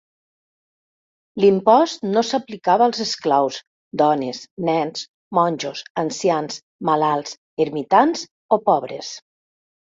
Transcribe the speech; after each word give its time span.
L'impost 1.43 2.07
no 2.15 2.23
s'aplicava 2.29 2.87
als 2.91 3.01
esclaus, 3.05 3.59
dones, 4.03 4.39
nens, 4.71 5.05
monjos, 5.41 5.85
ancians, 6.05 6.59
malalts, 6.91 7.37
ermitans 7.67 8.25
o 8.59 8.61
pobres. 8.73 9.13